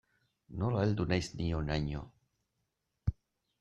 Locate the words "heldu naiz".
0.85-1.29